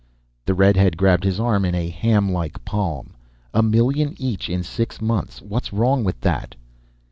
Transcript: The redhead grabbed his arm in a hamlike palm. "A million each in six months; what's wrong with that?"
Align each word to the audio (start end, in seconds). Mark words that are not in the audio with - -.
The 0.47 0.55
redhead 0.55 0.97
grabbed 0.97 1.23
his 1.23 1.39
arm 1.39 1.63
in 1.63 1.75
a 1.75 1.87
hamlike 1.91 2.65
palm. 2.65 3.13
"A 3.53 3.61
million 3.61 4.15
each 4.17 4.49
in 4.49 4.63
six 4.63 4.99
months; 4.99 5.43
what's 5.43 5.71
wrong 5.71 6.03
with 6.03 6.19
that?" 6.21 6.55